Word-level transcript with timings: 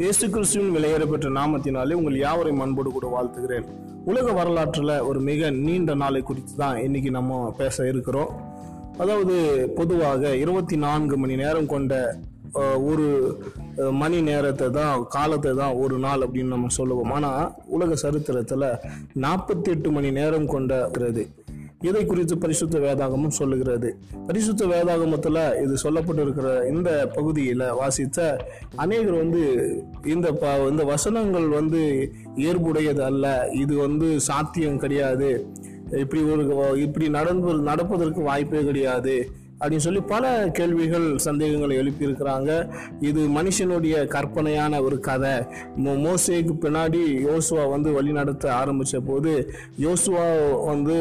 இயேசு 0.00 0.24
கிறிஸ்துவின் 0.32 0.74
விலையேறப்பெற்ற 0.74 1.28
நாமத்தினாலே 1.36 1.94
உங்கள் 2.00 2.16
யாவரையும் 2.24 2.60
அன்போடு 2.64 2.90
கூட 2.96 3.06
வாழ்த்துகிறேன். 3.14 3.64
உலக 4.10 4.26
வரலாற்றில் 4.36 4.92
ஒரு 5.08 5.20
மிக 5.28 5.50
நீண்ட 5.64 5.94
நாளை 6.02 6.20
குறித்து 6.28 6.52
தான் 6.60 6.76
இன்னைக்கு 6.84 7.10
நம்ம 7.16 7.38
பேச 7.60 7.86
இருக்கிறோம். 7.92 8.30
அதாவது 9.02 9.36
பொதுவாக 9.78 10.30
இருபத்தி 10.42 10.76
நான்கு 10.84 11.16
மணி 11.22 11.36
நேரம் 11.42 11.68
கொண்ட 11.74 11.92
ஒரு 12.90 13.08
மணி 14.02 14.20
நேரத்தை 14.28 14.68
தான் 14.78 15.02
காலத்தை 15.16 15.54
தான் 15.62 15.74
ஒரு 15.84 15.98
நாள் 16.06 16.24
அப்படின்னு 16.26 16.54
நம்ம 16.54 16.72
சொல்லுவோம். 16.78 17.12
ஆனால் 17.16 17.50
உலக 17.76 17.98
சரித்திரத்தில் 18.04 18.68
நாற்பத்தி 19.26 19.70
எட்டு 19.74 19.90
மணி 19.98 20.12
நேரம் 20.20 20.48
கொண்டது 20.54 21.24
இதை 21.84 22.06
குறித்து 22.06 22.38
பரிசுத்த 22.38 22.78
வேதாகமும் 22.78 23.28
சொல்லுகிறது. 23.28 23.96
பரிசுத்த 24.26 24.66
வேதாகமத்தில் 24.66 25.62
இது 25.62 25.76
சொல்லப்பட்டிருக்கிற 25.82 26.68
இந்த 26.68 27.10
பகுதியில் 27.14 27.62
வாசித்த 27.72 28.36
அநேகர் 28.76 29.12
வந்து 29.12 29.42
இந்த 30.04 30.32
ப 30.32 30.46
இந்த 30.70 30.84
வசனங்கள் 30.84 31.48
வந்து 31.48 32.12
இயல்புடையது 32.36 33.04
அல்ல. 33.04 33.48
இது 33.52 33.76
வந்து 33.76 34.20
சாத்தியம் 34.20 34.78
கிடையாது. 34.78 35.46
இப்படி 35.92 36.22
ஒரு 36.22 36.80
இப்படி 36.80 37.08
நடந்து 37.08 37.54
நடப்பதற்கு 37.54 38.20
வாய்ப்பே 38.20 38.64
கிடையாது. 38.64 39.30
அப்படின்னு 39.60 39.76
சொல்லி 39.76 40.00
பல 40.00 40.48
கேள்விகள் 40.52 41.18
சந்தேகங்களை 41.18 41.76
எழுப்பியிருக்கிறாங்க. 41.76 42.74
இது 43.00 43.28
மனுஷனுடைய 43.28 44.06
கற்பனையான 44.06 44.82
ஒரு 44.82 45.00
கதை. 45.00 45.30
மோ- 45.30 46.14
மோசேக்கு 46.14 46.52
பின்னாடி 46.60 47.26
யோசுவா 47.26 47.70
வந்து 47.70 47.92
வழிநடத்த 47.92 48.54
ஆரம்பித்த 48.54 49.00
போது 49.00 49.50
யோசுவா 49.80 50.50
வந்து 50.66 50.94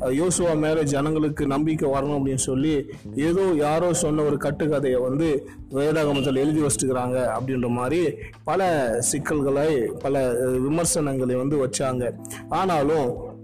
யோசுவா 0.00 0.56
மேலே 0.56 0.82
ஜனங்களுக்கு 0.82 1.46
நம்பிக்கை 1.46 1.90
வரணும் 1.90 1.92
அப்படின்னு 1.92 2.34
சொல்லி 2.34 2.86
ஏதோ 3.16 3.52
யாரோ 3.56 3.92
சொன்ன 3.92 4.22
ஒரு 4.22 4.36
கட்டுக்கதையை 4.36 5.00
வந்து 5.00 5.48
வேதாகமத்தில் 5.70 6.36
எழுதி 6.36 6.60
வச்சுக்கிறாங்க 6.60 7.30
அப்படின்ற 7.38 7.68
மாதிரி 7.68 8.14
பல 8.44 8.90
சிக்கல்களை 8.98 9.92
பல 10.02 10.32
விமர்சனங்களை 10.40 11.34
வந்து 11.34 11.66
வச்சாங்க. 11.66 12.12
ஆனாலும் 12.48 13.34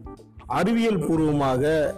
அறிவியல் 0.47 0.99
பூர்வமாக 0.99 1.95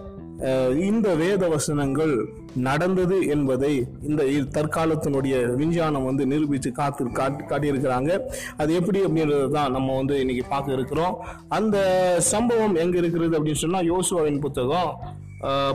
இந்த 0.80 1.14
வேத 1.14 1.48
வசனங்கள் 1.48 2.28
நடந்தது 2.54 3.26
என்பதை 3.26 3.86
இந்த 4.02 4.22
இ- 4.22 4.48
தற்காலத்தினுடைய 4.50 5.54
விஞ்ஞானம் 5.54 6.04
வந்து 6.04 6.26
நிரூபித்து 6.26 6.72
காத்து 6.72 7.12
காட்டி 7.12 7.44
காட்டியிருக்கிறாங்க. 7.44 8.18
அது 8.56 8.74
எப்படி 8.74 9.00
அப்படின்றது 9.00 9.48
தான் 9.48 9.72
நம்ம 9.72 9.96
வந்து 9.96 10.20
இன்னைக்கு 10.20 10.44
பார்க்க 10.48 10.72
இருக்கிறோம். 10.72 11.16
அந்த 11.48 11.76
சம்பவம் 12.18 12.74
எங்க 12.74 12.98
இருக்கிறது 12.98 13.42
அப்படின்னு 13.42 13.52
சொன்னா 13.52 13.80
யோசுவாவின் 13.80 14.40
புத்தகம் 14.40 14.96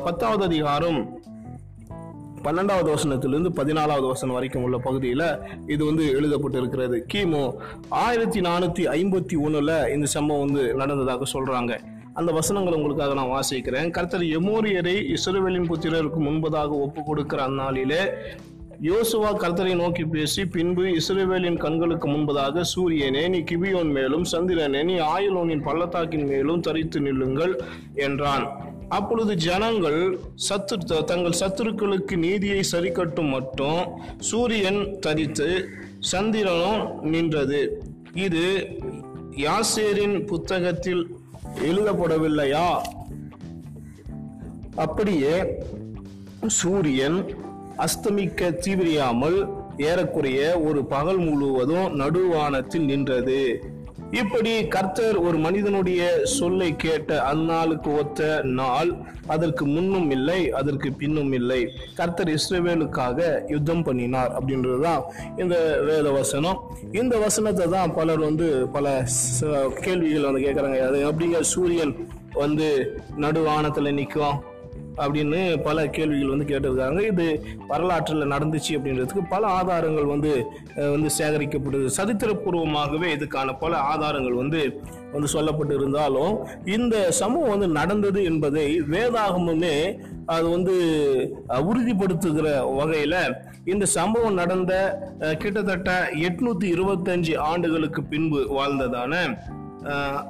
பத்தாவது 0.03 0.43
அதிகாரம் 0.43 1.19
பன்னெண்டாவது 2.43 2.95
வசனத்திலிருந்து 2.95 3.49
பதினாலாவது 3.49 4.07
வசனம் 4.07 4.33
வரைக்கும் 4.33 4.63
உள்ள 4.63 4.77
பகுதியில் 4.77 5.37
இது 5.67 5.85
வந்து 5.85 6.05
எழுதப்பட்டு 6.13 6.57
இருக்கிறது 6.57 7.05
கிமு 7.13 7.53
ஆயிரத்தி 7.89 8.41
நானூத்தி 8.41 8.83
ஐம்பத்தி 8.87 9.33
ஒண்ணுல 9.43 9.93
இந்த 9.93 10.05
சம்பவம் 10.05 10.45
வந்து 10.45 10.73
நடந்ததாக 10.73 11.23
சொல்றாங்க. 11.33 11.79
அந்த 12.19 12.31
வசனங்கள் 12.37 12.77
உங்களுக்காக 12.77 13.13
நான் 13.19 13.33
வாசிக்கிறேன். 13.35 13.89
கர்த்தர் 13.97 14.23
எமோரியரை 14.37 14.95
இஸ்ரவேலின் 15.15 15.67
புத்திரருக்கு 15.71 16.19
முன்பதாக 16.27 16.71
ஒப்பு 16.85 17.03
கொடுக்கிற 17.03 17.41
அந்நாளிலே 17.47 18.01
யோசுவா 18.87 19.29
கர்த்தரை 19.43 19.71
நோக்கி 19.75 20.03
பேசி 20.05 20.41
பின்பு 20.45 20.83
இஸ்ரேவேலின் 20.99 21.57
கண்களுக்கு 21.63 22.07
முன்பதாக 22.07 22.61
சூரியனே 22.73 23.23
நீ 23.27 23.39
கிபியோன் 23.49 23.91
மேலும் 23.97 24.25
சந்திரனே 24.31 24.81
நீ 24.89 24.95
ஆயுலோனின் 25.15 25.63
பள்ளத்தாக்கின் 25.65 26.25
மேலும் 26.27 26.63
தரித்து 26.67 26.99
நில்லுங்கள் 26.99 27.53
என்றான். 28.07 28.45
அப்பொழுது 28.89 29.33
ஜனங்கள் 29.47 29.99
சத்து 30.47 30.77
தங்கள் 31.11 31.39
சத்துருக்களுக்கு 31.41 32.17
நீதியை 32.17 32.61
சரிக்கட்டும் 32.71 33.31
மட்டும் 33.35 33.81
சூரியன் 34.29 34.81
தரித்து 34.99 35.49
சந்திரனும் 36.13 36.81
நின்றது. 37.15 37.61
இது 38.27 38.45
யாசேரின் 39.45 40.17
புத்தகத்தில் 40.25 41.03
எழுதப்படவில்லையா? 41.57 42.81
அப்படியே 44.75 45.57
சூரியன் 46.47 47.25
அஸ்தமிக்க 47.77 48.51
தீவிரியாமல் 48.51 49.49
ஏறக்குறைய 49.77 50.59
ஒரு 50.59 50.85
பகல் 50.85 51.17
முழுவதும் 51.17 51.99
நடுவானத்தில் 51.99 52.85
நின்றது. 52.85 53.63
இப்படி 54.13 54.67
கர்த்தர் 54.67 55.17
ஒரு 55.19 55.37
மனிதனுடைய 55.37 56.01
சொல்லை 56.33 56.75
கேட்ட 56.75 57.19
அந்நாளுக்கு 57.25 57.89
ஒத்த 57.95 58.29
நாள் 58.53 58.91
அதற்கு 59.27 59.65
முன்னும் 59.65 60.11
இல்லை 60.11 60.51
அதற்கு 60.51 60.93
பின்னும் 60.93 61.33
இல்லை. 61.33 61.59
கர்த்தர் 61.95 62.29
இஸ்ரவேலுக்காக 62.29 63.19
யுத்தம் 63.49 63.83
பண்ணினார் 63.83 64.31
அப்படின்றதுதான் 64.33 65.03
இந்த 65.37 65.55
வேத 65.81 66.11
வசனம் 66.11 66.59
இந்த 66.93 67.17
வசனத்தை 67.17 67.67
தான் 67.69 67.93
பலர் 67.93 68.19
வந்து 68.19 68.47
பல 68.71 68.85
ச- 69.15 69.53
கேள்விகள் 69.79 70.23
வந்து 70.23 70.41
கேட்குறாங்க 70.41 70.79
அது 70.81 71.05
எப்படிங்க 71.05 71.41
சூரியன் 71.49 71.93
வந்து 72.35 72.69
நடுவானத்தில் 73.17 73.93
நிற்கும் 73.93 74.39
அப்படின்னு 75.01 75.39
பல 75.61 75.87
கேள்விகள் 75.87 76.33
வந்து 76.35 76.49
கேட்டிருக்காங்க. 76.51 76.99
இது 77.11 77.25
வரலாற்றில் 77.67 78.31
நடந்துச்சு 78.33 78.71
அப்படின்றதுக்கு 78.77 79.23
பல 79.29 79.47
ஆதாரங்கள் 79.59 80.05
வந்து 80.05 80.31
வந்து 80.75 81.09
சேகரிக்கப்படுது 81.17 81.87
சரித்திரபூர்வமாகவே 81.97 83.09
இதுக்கான 83.17 83.55
பல 83.59 83.73
ஆதாரங்கள் 83.91 84.33
வந்து 84.33 84.61
வந்து 85.11 85.29
சொல்லப்பட்டு 85.33 85.73
இருந்தாலும் 85.73 86.33
இந்த 86.65 86.95
சம்பவம் 87.11 87.49
வந்து 87.49 87.67
நடந்தது 87.79 88.19
என்பதை 88.23 88.65
வேதாகமுமே 88.91 89.75
அது 90.25 90.47
வந்து 90.49 90.75
உறுதிப்படுத்துகிற 91.69 92.47
வகையில் 92.75 93.19
இந்த 93.65 93.85
சம்பவம் 93.85 94.33
நடந்த 94.33 94.73
கிட்டத்தட்ட 95.37 95.91
எட்நூத்தி 96.27 96.67
இருபத்தஞ்சு 96.75 97.33
ஆண்டுகளுக்கு 97.37 98.03
பின்பு 98.03 98.39
வாழ்ந்ததான 98.51 99.13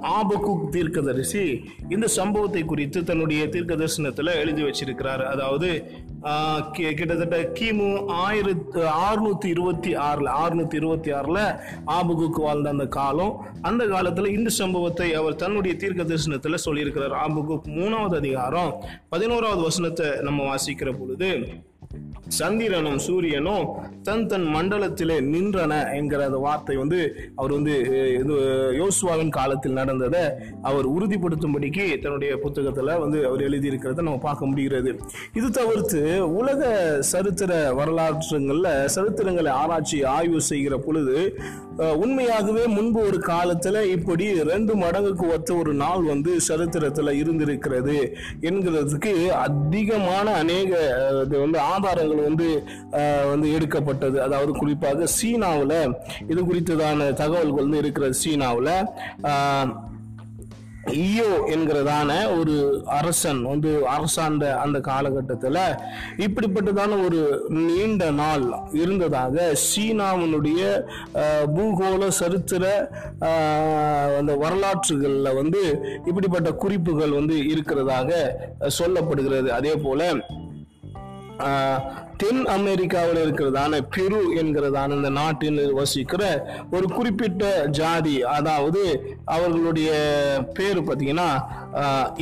ஆபகுக் 0.02 0.66
தீர்க்கதரிசி 0.72 1.44
இந்த 1.90 2.08
சம்பவத்தை 2.08 2.62
குறித்து 2.66 3.04
தன்னுடைய 3.04 3.48
தீர்க்க 3.50 3.76
தரிசனத்தில் 3.76 4.38
எழுதி 4.42 4.62
வச்சிருக்கிறார். 4.64 5.24
அதாவது 5.34 5.70
கிட்டத்தட்ட 6.72 7.38
கிமு 7.60 8.06
ஆயிரத்து 8.08 8.82
அறுநூத்தி 9.08 9.46
இருபத்தி 9.46 9.96
ஆறில் 9.96 10.30
அறுநூத்தி 10.42 10.74
இருபத்தி 10.74 11.12
ஆறில் 11.12 11.42
ஆபுகுக்கு 11.98 12.42
வாழ்ந்த 12.48 12.70
அந்த 12.70 12.88
காலம் 12.88 13.34
அந்த 13.62 13.86
காலத்தில் 13.88 14.34
இந்த 14.38 14.50
சம்பவத்தை 14.50 15.14
அவர் 15.14 15.36
தன்னுடைய 15.36 15.78
தீர்க்க 15.78 16.04
தரிசனத்தில் 16.04 16.64
சொல்லியிருக்கிறார். 16.66 17.16
ஆபுகுக் 17.26 17.72
மூணாவது 17.80 18.16
அதிகாரம் 18.16 18.84
பதினோராவது 19.10 19.62
வசனத்தை 19.62 20.10
நம்ம 20.22 20.56
வாசிக்கிற 20.56 20.92
பொழுது 21.00 21.30
சந்திரனும் 22.28 22.98
சூரியனும் 22.98 23.68
தன் 24.04 24.28
தன் 24.28 24.48
மண்டலத்திலே 24.56 25.22
நின்றன 25.22 25.92
என்கிற 25.94 26.26
அந்த 26.26 26.38
வார்த்தை 26.38 26.78
வந்து 26.78 27.00
அவர் 27.36 27.52
வந்து 27.52 27.74
இது 28.14 28.36
யோசுவாவின் 28.78 29.30
காலத்தில் 29.30 29.72
நடந்ததை 29.72 30.24
அவர் 30.62 30.86
உறுதிப்படுத்தும்படிக்கு 30.86 32.02
தன்னுடைய 32.02 32.40
புத்தகத்தில் 32.40 33.00
வந்து 33.00 33.26
அவர் 33.26 33.42
எழுதியிருக்கிறத 33.42 33.96
நம்ம 33.96 34.18
பார்க்க 34.18 34.46
முடிகிறது. 34.46 35.00
இது 35.34 35.52
தவிர்த்து 35.52 36.24
உலக 36.28 36.72
சரித்திர 37.02 37.74
வரலாற்றுங்களில் 37.74 38.88
சரித்திரங்களை 38.88 39.50
ஆராய்ச்சி 39.50 40.04
ஆய்வு 40.06 40.42
செய்கிற 40.42 40.78
பொழுது 40.78 41.18
உண்மையாகவே 41.78 42.66
முன்பு 42.68 43.08
ஒரு 43.08 43.20
காலத்தில் 43.20 43.82
இப்படி 43.90 44.34
ரெண்டு 44.44 44.76
மடங்குக்கு 44.76 45.34
ஒத்த 45.34 45.56
ஒரு 45.56 45.74
நாள் 45.74 46.04
வந்து 46.04 46.40
சரித்திரத்தில் 46.40 47.12
இருந்திருக்கிறது 47.14 48.14
என்கிறதுக்கு 48.42 49.32
அதிகமான 49.32 50.34
அநேக 50.34 50.72
வந்து 51.38 51.60
இது 52.00 52.09
வந்து 52.18 52.28
வந்து 52.30 52.48
வந்து 53.32 53.48
எடுக்கப்பட்டது. 53.58 54.18
அதாவது 54.22 54.52
குறிப்பாக 54.52 55.06
சீனாவில் 55.18 55.78
இது 56.32 56.42
குறித்ததான 56.42 57.14
தகவல்கள் 57.14 57.66
வந்து 57.66 57.84
இருக்கிறது 57.84 58.14
சீனாவில். 58.26 58.74
ஈயோ 61.02 61.32
என்கிறதான 61.54 62.12
ஒரு 62.40 62.54
அரசன் 62.86 63.42
வந்து 63.44 63.72
அரசாண்ட 63.88 64.44
அந்த 64.58 64.78
காலகட்டத்தில் 64.80 65.60
இப்படிப்பட்டதான 66.26 66.98
ஒரு 67.06 67.20
நீண்ட 67.50 68.04
நாள் 68.12 68.46
இருந்ததாக 68.82 69.46
சீனாவினுடைய 69.66 70.62
பூகோள 71.56 72.08
சரித்திர 72.22 72.64
அந்த 74.20 74.34
வரலாற்றுகளில் 74.44 75.38
வந்து 75.42 75.64
இப்படிப்பட்ட 76.06 76.52
குறிப்புகள் 76.64 77.18
வந்து 77.20 77.38
இருக்கிறதாக 77.54 78.12
சொல்லப்படுகிறது. 78.80 79.50
அதே 79.60 79.76
போல 79.76 80.12
தென் 82.20 82.42
அமெரிக்காவில் 82.50 83.20
இருக்கிறதான 83.22 83.80
பெரு 83.90 84.20
என்கிறதான 84.40 84.96
இந்த 84.96 85.12
நாட்டில் 85.18 85.62
வசிக்கிற 85.74 86.24
ஒரு 86.72 86.88
குறிப்பிட்ட 86.90 87.44
ஜாதி 87.72 88.16
அதாவது 88.32 88.82
அவர்களுடைய 89.28 89.92
பேர் 90.54 90.80
பார்த்தீங்கன்னா 90.82 91.30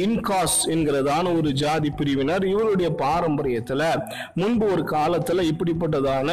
இன்காஸ் 0.03 0.57
என்கிறதான 0.73 1.25
ஒரு 1.37 1.49
ஜாதி 1.53 1.89
பிரிவினர் 1.89 2.45
இவருடைய 2.45 2.89
பாரம்பரியத்தில் 3.03 3.85
முன்பு 4.33 4.65
ஒரு 4.73 4.83
காலத்தில் 4.83 5.41
இப்படிப்பட்டதான 5.51 6.29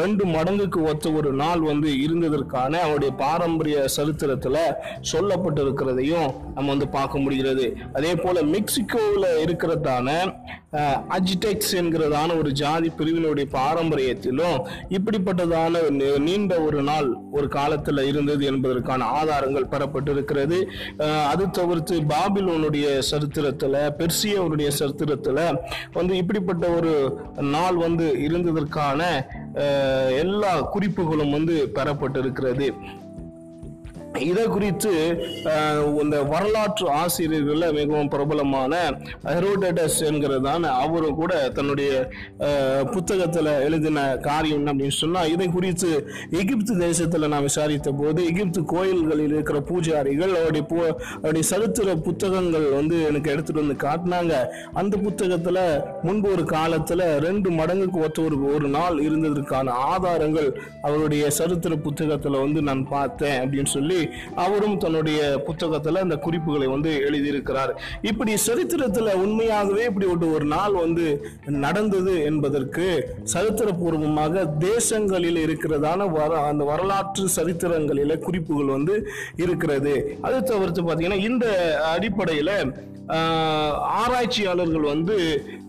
ரெண்டு 0.00 0.24
மடங்குக்கு 0.24 0.80
ஒத்த 0.90 1.12
ஒரு 1.12 1.32
நாள் 1.32 1.60
வந்து 1.60 1.90
இருந்ததற்கான 2.06 2.72
அவருடைய 2.86 3.12
பாரம்பரிய 3.24 3.78
சரித்திரத்தில் 3.96 4.60
சொல்லப்பட்டிருக்கிறதையும் 5.12 6.30
நம்ம 6.54 6.68
வந்து 6.70 6.88
பார்க்க 6.88 7.24
முடிகிறது. 7.24 7.66
அதே 7.92 8.14
போல 8.14 8.42
மெக்சிகோவில் 8.54 9.28
இருக்கிறதான 9.44 10.08
அஜிடெக்ஸ் 11.16 11.72
என்கிறதான 11.80 12.36
ஒரு 12.38 12.50
ஜாதி 12.60 12.88
பிரிவினுடைய 12.98 13.46
பாரம்பரியத்திலும் 13.56 14.58
இப்படிப்பட்டதான 14.96 15.82
நீண்ட 16.26 16.54
ஒரு 16.60 16.80
நாள் 16.82 17.08
ஒரு 17.38 17.48
காலத்தில் 17.48 18.00
இருந்தது 18.10 18.44
என்பதற்கான 18.52 19.08
ஆதாரங்கள் 19.18 19.70
பெறப்பட்டிருக்கிறது. 19.72 20.58
அது 21.32 21.44
தவிர்த்து 21.58 21.96
பாபிலோனுடைய 22.52 22.86
சரித்திரத்தில் 23.10 23.76
பெர்சியவனுடைய 23.98 24.68
சரித்திரத்தில் 24.78 25.40
வந்து 25.92 26.12
இப்படிப்பட்ட 26.20 26.64
ஒரு 26.78 26.92
நாள் 27.54 27.76
வந்து 27.84 28.06
இருந்ததற்கான 28.26 29.00
எல்லா 30.22 30.52
குறிப்புகளும் 30.74 31.34
வந்து 31.36 31.54
பெறப்பட்டிருக்கிறது. 31.76 32.68
இதை 34.20 34.44
குறித்து 34.46 34.90
இந்த 36.00 36.22
வரலாற்று 36.22 36.90
ஆசிரியர்களில் 36.90 37.72
மிகவும் 37.72 38.08
பிரபலமான 38.08 38.72
ஹெரோடஸ் 39.24 39.98
என்கிறதான 40.04 40.62
அவரும் 40.78 41.14
கூட 41.14 41.48
தன்னுடைய 41.48 41.90
புத்தகத்தில் 42.92 43.46
எழுதின 43.60 44.16
காரியம் 44.18 44.58
என்ன 44.58 44.72
அப்படின்னு 44.72 44.96
சொன்னால் 44.96 45.28
இதை 45.28 45.48
குறித்து 45.48 45.90
எகிப்து 46.30 46.78
தேசத்தில் 46.78 47.28
நான் 47.28 47.42
விசாரித்த 47.42 47.92
போது 47.92 48.26
எகிப்து 48.26 48.64
கோயில்களில் 48.64 49.28
இருக்கிற 49.28 49.60
பூஜாரிகள் 49.60 50.36
அவருடைய 50.36 50.66
பு- 50.66 50.94
அவருடைய 51.14 51.42
சரித்திர 51.42 51.96
புத்தகங்கள் 52.00 52.70
வந்து 52.70 53.02
எனக்கு 53.02 53.30
எடுத்துகிட்டு 53.30 53.64
வந்து 53.64 53.86
காட்டினாங்க. 53.86 54.34
அந்த 54.72 54.96
புத்தகத்தில் 54.96 55.60
முன்பு 56.02 56.30
ஒரு 56.32 56.44
காலத்தில் 56.44 57.18
ரெண்டு 57.18 57.50
மடங்குக்கு 57.50 58.02
ஒத்த 58.02 58.22
ஒரு 58.22 58.54
ஒரு 58.54 58.68
நாள் 58.68 58.98
இருந்ததற்கான 59.00 59.68
ஆதாரங்கள் 59.88 60.48
அவருடைய 60.82 61.30
சரித்திர 61.30 61.76
புத்தகத்தில் 61.78 62.38
வந்து 62.38 62.62
நான் 62.62 62.88
பார்த்தேன் 62.88 63.40
அப்படின்னு 63.42 63.66
சொல்லி 63.68 64.00
அவரும் 64.36 64.78
தன்னுடைய 64.78 65.18
புத்தகத்துல 65.46 66.02
அந்த 66.02 66.16
குறிப்புகளை 66.18 66.66
வந்து 66.66 66.92
எழுதியிருக்கிறார். 67.06 67.72
இப்படி 68.02 68.32
சரித்திரத்துல 68.46 69.14
உண்மையாகவே 69.22 69.84
இப்படி 69.84 70.06
ஒரு 70.08 70.28
ஒரு 70.32 70.46
நாள் 70.46 70.74
வந்து 70.76 71.06
நடந்தது 71.62 72.14
என்பதற்கு 72.24 72.86
சரித்திரபூர்வமாக 73.34 74.34
தேசங்களில் 74.62 75.40
இருக்கிறதான 75.42 75.80
வர 76.12 76.30
அந்த 76.46 76.64
வரலாற்று 76.64 77.26
சரித்திரங்களில 77.36 78.18
குறிப்புகள் 78.20 78.66
வந்து 78.68 78.96
இருக்கிறது. 79.38 79.94
அது 80.22 80.38
தவிர்த்து 80.44 80.82
பார்த்தீங்கன்னா 80.82 81.24
இந்த 81.24 81.46
அடிப்படையில 81.92 82.50
ஆஹ், 83.14 83.72
ஆராய்ச்சியாளர்கள் 83.96 84.84
வந்து 84.86 85.16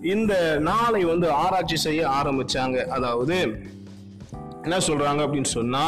இந்த 0.07 0.33
நாளை 0.63 1.01
வந்து 1.06 1.27
ஆராய்ச்சி 1.39 1.77
செய்ய 1.80 2.01
ஆரம்பிச்சாங்க. 2.18 2.77
அதாவது 2.89 3.38
என்ன 4.65 4.77
சொல்றாங்க 4.85 5.21
அப்படின்னு 5.24 5.51
சொன்னா 5.53 5.81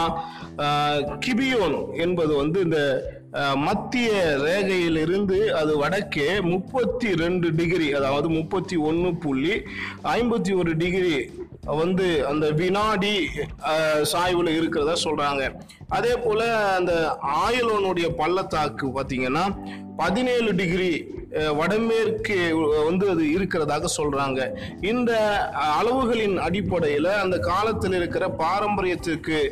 கிபியோன் 1.20 1.78
என்பது 1.98 2.34
வந்து 2.36 2.60
இந்த 2.62 2.80
மத்திய 3.68 4.10
ரேகையிலிருந்து 4.44 5.38
அது 5.52 5.72
வடக்கே 5.78 6.28
முப்பத்தி 6.52 7.10
ரெண்டு 7.14 7.48
டிகிரி 7.56 7.88
அதாவது 7.94 8.28
முப்பத்தி 8.30 8.76
ஒன்று 8.90 9.10
புள்ளி 9.18 9.56
ஐம்பத்தி 10.04 10.52
ஒரு 10.56 10.74
டிகிரி 10.76 11.16
வந்து 11.82 12.08
அந்த 12.26 12.46
வினாடி 12.52 13.14
சாய்வில் 14.04 14.52
இருக்கிறதா 14.60 14.96
சொல்றாங்க. 15.04 15.44
அதே 15.90 16.16
போல 16.16 16.58
அந்த 16.76 17.18
ஆயலோனுடைய 17.24 18.16
பள்ளத்தாக்கு 18.16 18.88
பார்த்தீங்கன்னா 18.88 19.58
பதினேழு 19.98 20.52
டிகிரி 20.52 21.14
வடமேற்கு 21.40 22.56
வந்து 22.86 23.10
அது 23.10 23.24
இருக்கிறதாக 23.24 23.86
சொல்றாங்க. 23.98 24.56
இந்த 24.82 25.12
அளவுகளின் 25.58 26.40
அடிப்படையில் 26.40 27.06
அந்த 27.06 27.38
காலத்தில் 27.38 27.94
இருக்கிற 27.94 28.30
பாரம்பரியத்திற்கு 28.30 29.52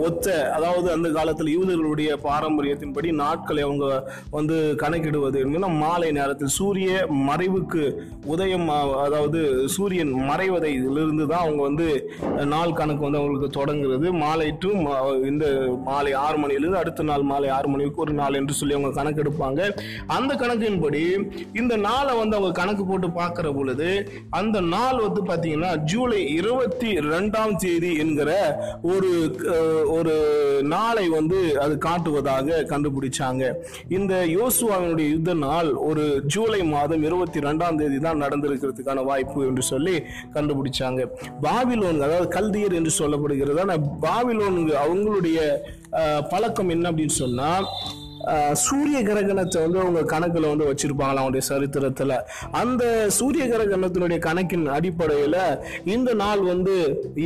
ஒத்த 0.00 0.50
அதாவது 0.52 0.92
அந்த 0.92 1.08
காலத்தில் 1.08 1.46
யூதர்களுடைய 1.46 2.12
பாரம்பரியத்தின்படி 2.12 3.10
நாட்களை 3.10 3.62
அவங்க 3.62 4.04
வந்து 4.30 4.76
கணக்கிடுவது 4.76 5.44
மாலை 5.68 6.10
நேரத்தில் 6.10 6.46
சூரிய 6.46 7.06
மறைவுக்கு 7.08 8.10
உதயம் 8.26 8.68
அதாவது 9.02 9.68
சூரியன் 9.68 10.12
மறைவதையிலிருந்து 10.14 11.26
தான் 11.26 11.40
அவங்க 11.40 11.62
வந்து 11.62 12.10
நாள் 12.44 12.72
கணக்கு 12.72 13.02
வந்து 13.02 13.18
அவங்களுக்கு 13.18 13.60
தொடங்குறது 13.60 14.10
மாலை 14.12 14.56
டு 14.58 14.72
இந்த 15.32 15.46
மாலை 15.88 16.12
ஆறு 16.24 16.36
மணியிலிருந்து 16.42 16.80
அடுத்த 16.82 17.06
நாள் 17.10 17.28
மாலை 17.32 17.48
ஆறு 17.56 17.68
மணிக்கு 17.72 18.04
ஒரு 18.04 18.14
நாள் 18.20 18.38
என்று 18.40 18.56
சொல்லி 18.60 18.76
அவங்க 18.78 18.92
கணக்கெடுப்பாங்க 19.00 19.60
அந்த 20.16 20.32
கணக்கின்படி 20.42 21.04
இந்த 21.60 21.74
நாளை 21.88 22.12
வந்து 22.20 22.36
அவங்க 22.38 22.52
கணக்கு 22.60 22.84
போட்டு 22.90 23.10
பார்க்கிற 23.20 23.46
பொழுது 23.58 23.90
அந்த 24.40 24.56
நாள் 24.74 24.98
வந்து 25.06 25.20
பார்த்தீங்கன்னா 25.30 25.72
ஜூலை 25.92 26.20
இருபத்தி 26.38 26.90
ரெண்டாம் 27.12 27.54
தேதி 27.64 27.90
என்கிற 28.04 28.30
ஒரு 28.92 29.10
ஒரு 29.96 30.14
நாளை 30.74 31.04
வந்து 31.16 31.38
அது 31.64 31.74
காட்டுவதாக 31.86 32.58
கண்டுபிடிச்சாங்க. 32.72 33.42
இந்த 33.96 34.14
யோசுவாவினுடைய 34.36 35.06
யுத்த 35.14 35.32
நாள் 35.46 35.68
ஒரு 35.88 36.04
ஜூலை 36.34 36.60
மாதம் 36.74 37.04
இருபத்தி 37.08 37.40
ரெண்டாம் 37.46 37.78
தேதி 37.80 37.98
தான் 38.06 38.22
நடந்திருக்கிறதுக்கான 38.24 39.04
வாய்ப்பு 39.10 39.46
என்று 39.48 39.62
சொல்லி 39.72 39.94
கண்டுபிடிச்சாங்க. 40.36 41.00
பாபிலோன் 41.46 42.04
அதாவது 42.06 42.28
கல்தியர் 42.36 42.78
என்று 42.80 42.92
சொல்லப்படுகிறது? 43.00 43.60
பாபிலோன் 44.06 44.58
அவங்களுடைய 44.84 45.21
அஹ், 45.98 46.22
பழக்கம் 46.28 46.68
என்ன 46.68 46.90
அப்படின்னு 46.90 47.16
சொன்னா 47.16 47.50
சூரிய 48.54 49.02
கிரகணத்தை 49.02 49.62
வந்து 49.62 49.78
அவங்க 49.80 50.00
கணக்குல 50.10 50.48
வந்து 50.48 50.64
வச்சிருப்பாங்களா 50.64 51.20
அவங்களுடைய 51.20 51.44
சரித்திரத்துல? 51.48 52.16
அந்த 52.52 52.82
சூரிய 53.10 53.44
கிரகணத்தினுடைய 53.46 54.18
கணக்கின் 54.18 54.66
அடிப்படையில 54.68 55.36
இந்த 55.84 56.14
நாள் 56.14 56.40
வந்து 56.42 56.74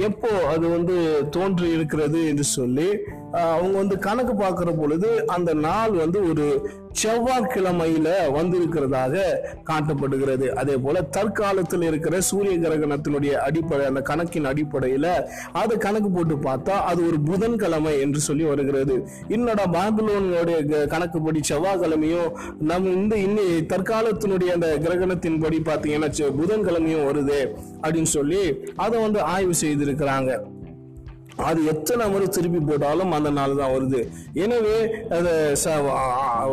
எப்போ 0.01 0.31
அது 0.47 0.69
வந்து 0.69 0.97
தோன்றி 1.31 1.71
இருக்கிறது 1.71 2.29
என்று 2.29 2.45
சொல்லி 2.51 2.89
அவங்க 3.32 3.78
வந்து 3.78 3.99
கணக்கு 3.99 4.32
பார்க்குற 4.32 4.76
பொழுது 4.78 5.26
அந்த 5.26 5.55
நாள் 5.55 5.90
வந்து 5.90 6.28
ஒரு 6.28 6.70
செவ்வாய்க்கிழமையில 7.02 8.08
வந்திருக்கிறதாக 8.28 9.19
காட்டப்படுகிறது. 9.70 10.49
அதே 10.49 10.76
போல 10.76 11.02
தற்காலத்தில் 11.02 11.82
இருக்கிற 11.82 12.20
சூரிய 12.20 12.69
கிரகணத்தினுடைய 12.69 13.31
அடிப்படை 13.31 13.87
அந்த 13.87 14.00
கணக்கின் 14.00 14.44
அடிப்படையில 14.44 15.25
அதை 15.52 15.76
கணக்கு 15.76 16.11
போட்டு 16.11 16.34
பார்த்தா 16.34 16.75
அது 16.75 17.06
ஒரு 17.06 17.20
புதன்கிழமை 17.20 18.00
என்று 18.00 18.20
சொல்லி 18.20 18.44
வருகிறது. 18.44 19.06
இன்னடா 19.28 19.62
பாபிலோனுடைய 19.73 20.70
க- 20.70 20.87
கணக்குப்படி 20.87 21.40
செவ்வாய்க்கிழமையும் 21.49 22.32
நம்ம 22.58 22.88
இந்த 22.88 23.17
இன்னி 23.17 23.64
தற்காலத்தினுடைய 23.64 24.46
அந்த 24.46 24.78
கிரகணத்தின் 24.78 25.40
படி 25.40 25.62
பார்த்தீங்கன்னா 25.64 26.11
புதன்கிழமையும் 26.19 27.06
வருது 27.06 27.55
அப்படின்னு 27.82 28.02
சொல்லி 28.02 28.64
அதை 28.76 29.00
வந்து 29.00 29.20
ஆய்வு 29.20 29.52
செய்திருக்கிறாங்க. 29.61 30.40
அது 31.37 31.67
எத்தனை 31.67 32.09
முறை 32.09 32.27
திருப்பி 32.29 32.59
போட்டாலும் 32.59 33.12
அந்த 33.12 33.31
நாள் 33.31 33.56
தான் 33.56 33.71
வருது. 33.71 34.09
எனவே 34.35 34.93
அதை 35.11 35.33
ச- 35.65 35.91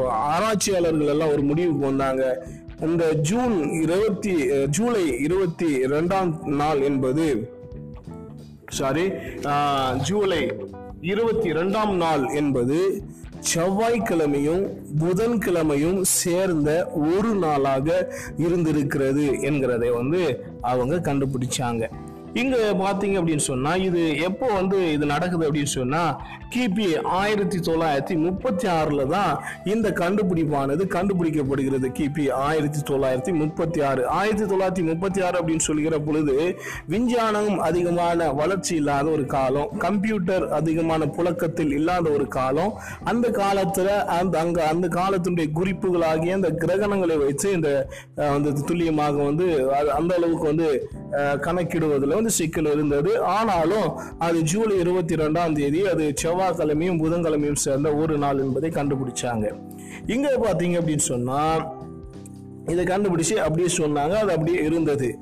ஆராய்ச்சியாளர்கள் 0.09 1.07
எல்லாம் 1.07 1.31
ஒரு 1.31 1.41
முடிவுக்கு 1.41 1.85
வந்தாங்க. 1.85 2.47
இந்த 2.81 3.13
ஜூன் 3.13 3.81
இருபத்தி 3.81 4.50
ஜூலை 4.69 5.19
இருபத்தி 5.19 5.85
ரெண்டாம் 5.85 6.45
நாள் 6.45 6.81
என்பது 6.81 7.52
சாரி 8.68 9.11
ஜூலை 10.02 10.52
இருபத்தி 11.02 11.52
ரெண்டாம் 11.52 11.90
நாள் 11.90 12.28
என்பது 12.28 13.04
செவ்வாய்க்கிழமையும் 13.56 14.69
புதன்கிழமையும் 14.99 16.02
சேர்ந்த 16.02 16.85
ஒரு 16.87 17.33
நாளாக 17.35 18.13
இருந்திருக்கிறது 18.37 19.21
என்கிறதை 19.21 19.94
வந்து 19.94 20.45
அவங்க 20.61 21.13
கண்டுபிடிச்சாங்க. 21.13 21.90
இங்க 22.33 22.57
பாத்தீங்க 22.73 23.16
அப்படின்னு 23.19 23.44
சொன்னா 23.44 23.75
இது 23.80 24.18
எப்போ 24.19 24.45
வந்து 24.54 24.92
இது 24.92 25.06
நடக்குது 25.06 25.47
அப்படின்னு 25.47 25.71
சொன்னா 25.71 26.04
கிபி 26.54 26.85
ஆயிரத்தி 27.13 27.57
தொள்ளாயிரத்தி 27.59 28.16
முப்பத்தி 28.18 28.68
ஆறுல 28.69 29.07
தான் 29.07 29.33
இந்த 29.66 29.90
கண்டுபிடிப்பானது 29.92 30.83
கண்டுபிடிக்கப்படுகிறது. 30.87 31.87
கிபி 31.97 32.31
ஆயிரத்தி 32.40 32.81
தொள்ளாயிரத்தி 32.81 33.33
முப்பத்தி 33.33 33.81
ஆறு. 33.81 34.07
ஆயிரத்தி 34.09 34.45
தொள்ளாயிரத்தி 34.45 34.83
முப்பத்தி 34.83 35.21
ஆறு 35.21 35.40
அப்படின்னு 35.40 35.59
சொல்கிற 35.59 35.99
பொழுது 35.99 36.35
விஞ்ஞானம் 36.87 37.59
அதிகமான 37.59 38.31
வளர்ச்சி 38.31 38.75
இல்லாத 38.75 39.09
ஒரு 39.09 39.25
காலம் 39.28 39.69
கம்ப்யூட்டர் 39.78 40.45
அதிகமான 40.52 41.06
புழக்கத்தில் 41.09 41.71
இல்லாத 41.71 42.09
ஒரு 42.09 42.28
காலம் 42.30 42.73
அந்த 43.04 43.30
காலத்துல 43.37 43.87
அந்த 44.18 44.40
அங்க 44.40 44.68
அந்த 44.68 44.87
காலத்தினுடைய 44.95 45.49
குறிப்புகளாகிய 45.54 46.33
அந்த 46.33 46.49
கிரகணங்களை 46.61 47.18
வச்சு 47.18 47.52
இந்த 47.52 47.69
வந்து 48.31 48.63
துல்லியமாக 48.63 49.18
வந்து 49.23 49.47
அது- 49.75 49.94
அந்த 49.94 50.16
அளவுக்கு 50.16 50.45
வந்து 50.45 50.68
கணக்கிடுவதில் 51.40 52.21
வந்து 52.23 52.37
சிக்கல் 52.37 52.69
இருந்தது. 52.73 53.11
ஆனாலும் 53.21 53.87
அது 54.18 54.42
ஜூலை 54.42 54.75
இருபத்தி 54.80 55.15
ரெண்டாம் 55.15 55.56
தேதி 55.56 55.87
அது 55.87 56.13
செவ்வாய்க்கிழமையும் 56.21 56.99
புதன்கிழமையும் 57.03 57.61
சேர்ந்த 57.65 57.95
ஒரு 57.95 58.18
நாள் 58.18 58.39
என்பதை 58.39 58.69
கண்டுபிடிச்சாங்க. 58.69 59.45
இங்க 60.07 60.30
பாத்தீங்க 60.44 60.77
அப்படின்னு 60.81 61.06
சொன்னா 61.11 61.39
இதை 62.68 62.83
கண்டுபிடிச்சு 62.85 63.35
அப்படியே 63.47 63.69
சொன்னாங்க. 63.77 64.13
அது 64.23 64.31
அப்படியே 64.31 64.59
இருந்தது. 64.63 65.19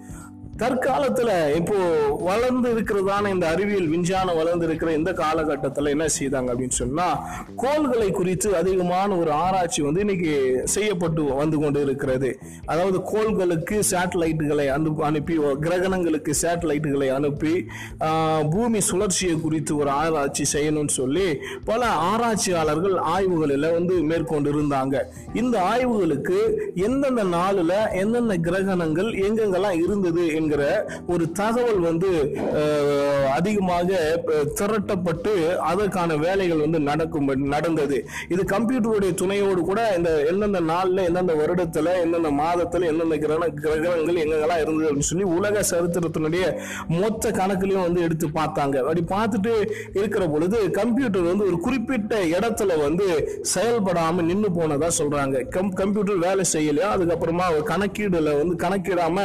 தற்காலத்துல 0.61 1.55
இப்போ 1.55 1.77
வளர்ந்து 2.19 2.69
இருக்கிறதான 2.75 3.29
இந்த 3.29 3.47
அறிவியல் 3.47 3.87
விஞ்ஞானம் 3.87 4.35
வளர்ந்து 4.35 4.65
இருக்கிற 4.65 4.93
இந்த 4.93 5.11
காலகட்டத்துல 5.11 5.89
என்ன 5.89 6.05
செய்தாங்க 6.19 6.49
அப்படின்னு 6.51 6.69
சொன்னா 6.69 7.07
கோள்களை 7.55 8.11
குறித்து 8.11 8.55
அதிகமான 8.55 9.17
ஒரு 9.17 9.31
ஆராய்ச்சி 9.31 9.81
வந்து 9.81 9.99
இன்னைக்கு 9.99 10.63
செய்யப்பட்டு 10.65 11.23
வந்து 11.23 11.57
கொண்டு 11.57 11.81
இருக்கிறது. 11.81 12.29
அதாவது 12.65 13.01
கோள்களுக்கு 13.01 13.79
சேட்டலைட்டுகளை 13.91 14.67
அனுப்பி 14.67 15.03
அனுப்பி 15.03 15.37
கிரகணங்களுக்கு 15.61 16.31
சேட்டலைட்டுகளை 16.41 17.09
அனுப்பி 17.09 17.67
பூமி 18.51 18.79
சுழற்சியை 18.79 19.39
குறித்து 19.41 19.75
ஒரு 19.75 19.89
ஆராய்ச்சி 19.89 20.45
செய்யணும்னு 20.53 20.87
சொல்லி 20.87 21.39
பல 21.65 21.85
ஆராய்ச்சியாளர்கள் 21.85 22.97
ஆய்வுகளில் 22.97 23.67
வந்து 23.71 24.01
மேற்கொண்டு 24.01 24.49
இருந்தாங்க 24.53 24.95
இந்த 25.33 25.61
ஆய்வுகளுக்கு 25.61 26.39
எந்தெந்த 26.75 27.23
நாளில் 27.23 27.75
எந்தெந்த 27.93 28.35
கிரகணங்கள் 28.37 29.11
எங்கெங்கெல்லாம் 29.27 29.79
இருந்தது 29.81 30.33
என்கிற 30.33 30.50
ஒரு 31.13 31.25
தகவல் 31.39 31.81
வந்து 31.89 32.09
அதிகமாக 33.37 33.99
திரட்டப்பட்டு 34.59 35.33
அதற்கான 35.69 36.15
வேலைகள் 36.25 36.63
வந்து 36.65 36.79
நடக்கும் 36.89 37.29
நடந்தது. 37.53 37.97
இது 38.33 38.41
கம்ப்யூட்டருடைய 38.53 39.11
துணையோடு 39.21 39.61
கூட 39.69 39.81
இந்த 39.97 40.11
எந்தெந்த 40.31 40.61
நாள்ல 40.71 41.05
எந்தெந்த 41.09 41.33
வருடத்தில் 41.41 41.91
எந்தெந்த 42.03 42.31
மாதத்தில் 42.41 42.87
எந்தெந்த 42.91 43.17
கிரண 43.23 43.43
கிரகணங்கள் 43.61 44.21
எங்கெங்கெல்லாம் 44.23 44.63
இருந்தது 44.63 44.87
அப்படின்னு 44.89 45.11
சொல்லி 45.11 45.27
உலக 45.37 45.63
சரித்திரத்தினுடைய 45.71 46.45
மொத்த 47.01 47.31
கணக்குலையும் 47.39 47.87
வந்து 47.87 48.05
எடுத்து 48.07 48.27
பார்த்தாங்க. 48.39 48.77
அப்படி 48.83 49.03
பார்த்துட்டு 49.15 49.53
இருக்கிற 49.99 50.23
பொழுது 50.35 50.57
கம்ப்யூட்டர் 50.79 51.29
வந்து 51.31 51.47
ஒரு 51.51 51.59
குறிப்பிட்ட 51.67 52.19
இடத்துல 52.35 52.77
வந்து 52.85 53.07
செயல்படாமல் 53.53 54.27
நின்று 54.29 54.49
போனதா 54.59 54.89
சொல்றாங்க. 54.99 55.37
கம் 55.55 55.73
கம்ப்யூட்டர் 55.81 56.23
வேலை 56.27 56.45
செய்யலையா 56.53 56.89
அதுக்கப்புறமா 56.95 57.47
கணக்கீடுல 57.71 58.31
வந்து 58.41 58.55
கணக்கிடாம 58.65 59.17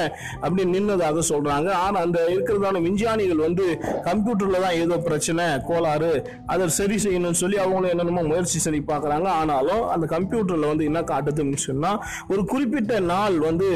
அப்படி 0.44 0.62
இருக்கிறதாக 1.10 1.22
சொல்றாங்க. 1.28 1.70
ஆனா 1.70 2.00
அந்த 2.00 2.24
இருக்கிறதால 2.28 2.82
விஞ்ஞானிகள் 2.82 3.36
வந்து 3.36 3.78
கம்ப்யூட்டர்ல 4.04 4.60
தான் 4.60 4.72
ஏதோ 4.72 4.98
பிரச்சனை 4.98 5.44
கோளாறு 5.66 6.30
அதை 6.46 6.68
சரி 6.68 6.94
செய்யணும்னு 6.94 7.30
சொல்லி 7.30 7.58
அவங்களும் 7.58 7.90
என்னென்னமோ 7.90 8.22
முயற்சி 8.22 8.58
சரி 8.58 8.82
பார்க்குறாங்க. 8.86 9.24
ஆனாலும் 9.24 9.88
அந்த 9.88 10.06
கம்ப்யூட்டர்ல 10.06 10.66
வந்து 10.66 10.84
என்ன 10.84 11.00
காட்டுதுன்னு 11.00 11.56
சொன்னா 11.56 12.04
ஒரு 12.28 12.44
குறிப்பிட்ட 12.44 13.00
நாள் 13.00 13.38
வந்து 13.38 13.68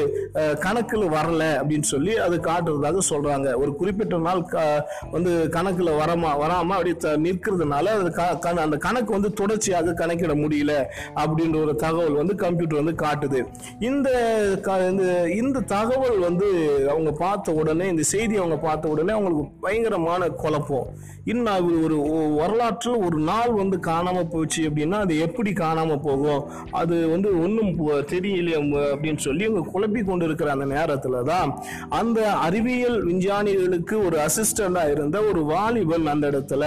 கணக்கில் 0.61 1.03
வரல 1.03 1.59
அப்படின்னு 1.61 1.83
சொல்லி 1.83 2.17
அது 2.17 2.37
காட்டுறதாக 2.37 2.99
சொல்றாங்க. 3.11 3.55
ஒரு 3.55 3.77
குறிப்பிட்ட 3.77 4.19
நாள் 4.19 4.45
வந்து 5.11 5.49
கணக்கில் 5.49 5.89
வரமா 5.89 6.29
வராம 6.43 6.69
அப்படி 6.69 6.91
நிற்கிறதுனால 6.91 7.85
அது 7.85 8.61
அந்த 8.61 8.77
கணக்கு 8.77 9.13
வந்து 9.13 9.33
தொடர்ச்சியாக 9.33 9.93
கணக்கிட 9.93 10.35
முடியல 10.35 10.85
அப்படின்ற 11.15 11.63
ஒரு 11.63 11.77
தகவல் 11.77 12.13
வந்து 12.13 12.35
கம்ப்யூட்டர் 12.35 12.83
வந்து 12.83 13.05
காட்டுது. 13.05 13.47
இந்த- 13.81 15.29
இந்த 15.37 15.61
தகவல் 15.61 16.19
வந்து 16.19 16.47
அவங்க 16.91 17.11
பார்த்த 17.23 17.55
உடனே 17.61 17.87
இந்த 17.93 18.05
செய்தி 18.13 18.35
அவங்க 18.41 18.57
பார்த்த 18.67 18.93
உடனே 18.95 19.13
அவங்களுக்கு 19.17 19.45
பயங்கரமான 19.65 20.29
குழப்பம். 20.43 20.89
இன்னும் 21.31 21.53
அது 21.55 21.71
ஒரு 21.85 21.97
வரலாற்றில் 22.39 23.03
ஒரு 23.07 23.19
நாள் 23.29 23.53
வந்து 23.61 23.77
காணாம 23.89 24.19
போச்சு 24.33 24.61
அப்படின்னா 24.69 24.99
அது 25.05 25.15
எப்படி 25.27 25.51
காணாம 25.61 25.97
போகும்? 26.07 26.43
அது 26.81 26.97
வந்து 27.13 27.29
ஒன்றும் 27.45 27.73
தெரியலையே 28.13 28.59
அப்படின்னு 28.93 29.23
சொல்லி 29.27 29.45
அவங்க 29.49 29.63
குழப்பி 29.75 30.01
கொண்டு 30.05 30.27
இருக்கிற 30.29 30.51
அந்த 30.57 30.67
நேரத்துல 30.75 31.23
தான் 31.31 31.51
அந்த 32.01 32.21
அறிவியல் 32.47 32.99
விஞ்ஞானிகளுக்கு 33.09 33.97
ஒரு 34.07 34.19
அசிஸ்டண்டா 34.27 34.85
இருந்த 34.95 35.19
ஒரு 35.31 35.43
வாலிபன் 35.53 36.13
அந்த 36.15 36.27
இடத்துல 36.33 36.65